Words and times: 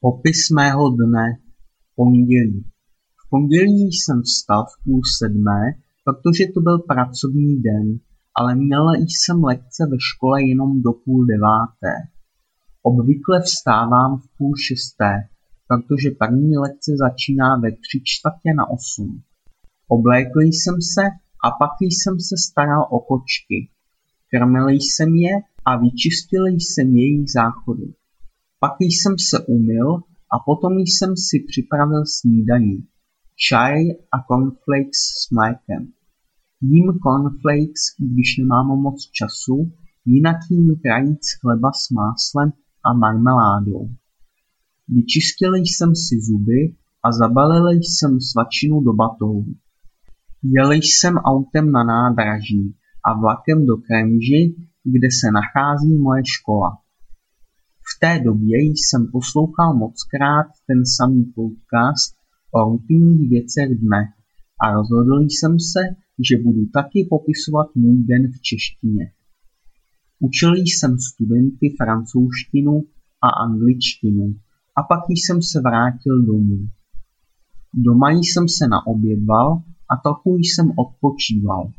Popis 0.00 0.50
mého 0.50 0.90
dne 0.90 1.38
pondělí. 1.96 2.64
V 3.16 3.30
pondělí 3.30 3.92
jsem 3.92 4.22
vstal 4.22 4.64
v 4.64 4.84
půl 4.84 5.00
sedmé, 5.18 5.62
protože 6.04 6.44
to 6.54 6.60
byl 6.60 6.78
pracovní 6.78 7.62
den, 7.62 7.98
ale 8.34 8.54
měl 8.54 8.94
jsem 8.94 9.44
lekce 9.44 9.86
ve 9.90 9.96
škole 10.00 10.42
jenom 10.42 10.82
do 10.82 10.92
půl 10.92 11.26
deváté. 11.26 11.94
Obvykle 12.82 13.40
vstávám 13.40 14.18
v 14.18 14.26
půl 14.38 14.52
šesté, 14.56 15.12
protože 15.68 16.10
první 16.10 16.58
lekce 16.58 16.92
začíná 16.96 17.56
ve 17.56 17.70
tři 17.72 18.00
čtvrtě 18.04 18.54
na 18.56 18.70
osm. 18.70 19.22
Oblékl 19.88 20.40
jsem 20.40 20.76
se 20.94 21.02
a 21.44 21.50
pak 21.50 21.70
jsem 21.80 22.20
se 22.20 22.36
staral 22.48 22.86
o 22.90 22.98
kočky. 23.00 23.68
Krmil 24.30 24.68
jsem 24.68 25.14
je 25.14 25.34
a 25.64 25.76
vyčistil 25.76 26.46
jsem 26.46 26.96
jejich 26.96 27.30
záchody. 27.32 27.94
Pak 28.60 28.72
jsem 28.80 29.14
se 29.18 29.44
umyl 29.46 29.96
a 30.34 30.38
potom 30.46 30.72
jsem 30.78 31.16
si 31.16 31.44
připravil 31.48 32.02
snídani, 32.06 32.82
čaj 33.48 33.74
a 33.90 34.16
cornflakes 34.28 35.00
s 35.22 35.30
mlékem. 35.30 35.92
Jím 36.60 36.86
cornflakes, 37.02 37.82
když 37.98 38.36
nemám 38.38 38.66
moc 38.66 39.10
času, 39.12 39.72
jinak 40.04 40.36
jím 40.50 40.76
krajíc 40.82 41.24
chleba 41.40 41.72
s 41.72 41.90
máslem 41.90 42.52
a 42.84 42.92
marmeládou. 42.92 43.88
Vyčistil 44.88 45.54
jsem 45.54 45.96
si 45.96 46.20
zuby 46.20 46.76
a 47.04 47.12
zabalil 47.12 47.70
jsem 47.70 48.20
svačinu 48.20 48.80
do 48.80 48.92
batohu. 48.92 49.44
Jel 50.42 50.72
jsem 50.72 51.16
autem 51.16 51.72
na 51.72 51.84
nádraží 51.84 52.74
a 53.04 53.20
vlakem 53.20 53.66
do 53.66 53.76
Kremži, 53.76 54.54
kde 54.84 55.08
se 55.20 55.26
nachází 55.30 55.98
moje 55.98 56.22
škola. 56.26 56.78
V 57.90 58.00
té 58.00 58.20
době 58.24 58.58
jsem 58.58 59.06
poslouchal 59.12 59.74
mockrát 59.74 60.46
ten 60.66 60.86
samý 60.86 61.24
podcast 61.24 62.14
o 62.50 62.64
rutinních 62.64 63.30
věcech 63.30 63.78
dne 63.78 64.12
a 64.60 64.72
rozhodl 64.72 65.20
jsem 65.20 65.60
se, 65.60 65.80
že 66.28 66.42
budu 66.42 66.66
taky 66.66 67.06
popisovat 67.10 67.66
můj 67.74 68.04
den 68.04 68.32
v 68.32 68.40
češtině. 68.42 69.12
Učil 70.20 70.54
jsem 70.54 70.98
studenty 70.98 71.74
francouzštinu 71.76 72.84
a 73.22 73.28
angličtinu 73.28 74.34
a 74.76 74.82
pak 74.82 75.00
jsem 75.08 75.42
se 75.42 75.60
vrátil 75.60 76.22
domů. 76.22 76.68
Doma 77.74 78.10
jsem 78.10 78.48
se 78.48 78.68
naobědval 78.68 79.62
a 79.90 79.96
trochu 79.96 80.36
jsem 80.36 80.72
odpočíval. 80.76 81.72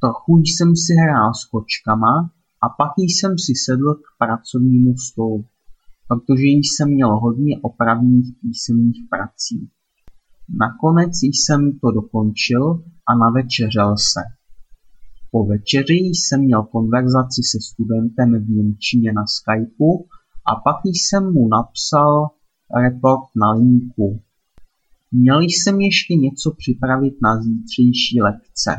Trochu 0.00 0.38
jsem 0.38 0.76
si 0.76 0.92
hrál 0.94 1.34
s 1.34 1.44
kočkama 1.44 2.30
a 2.62 2.68
pak 2.68 2.92
jsem 2.98 3.38
si 3.38 3.52
sedl 3.64 3.94
k 3.94 4.06
pracovnímu 4.18 4.96
stolu, 4.96 5.44
protože 6.08 6.46
jsem 6.46 6.88
měl 6.90 7.16
hodně 7.16 7.58
opravných 7.62 8.26
písemných 8.40 9.02
prací. 9.10 9.70
Nakonec 10.48 11.12
jsem 11.22 11.78
to 11.78 11.90
dokončil 11.90 12.84
a 13.08 13.14
navečeřel 13.14 13.94
se. 13.96 14.20
Po 15.30 15.44
večeři 15.44 15.94
jsem 15.94 16.40
měl 16.40 16.62
konverzaci 16.62 17.42
se 17.42 17.58
studentem 17.60 18.44
v 18.44 18.50
Němčině 18.50 19.12
na 19.12 19.24
Skypeu 19.26 20.06
a 20.52 20.56
pak 20.64 20.76
jsem 20.84 21.32
mu 21.32 21.48
napsal 21.48 22.30
report 22.84 23.26
na 23.36 23.52
linku. 23.52 24.20
Měl 25.12 25.40
jsem 25.40 25.80
ještě 25.80 26.14
něco 26.14 26.54
připravit 26.58 27.14
na 27.22 27.42
zítřejší 27.42 28.22
lekce. 28.22 28.70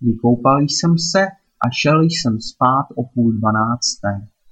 Vykoupal 0.00 0.60
jsem 0.60 0.98
se 0.98 1.26
a 1.64 1.70
šel 1.70 2.02
jsem 2.02 2.40
spát 2.40 2.86
o 2.96 3.02
půl 3.14 3.32
dvanácté. 3.32 4.31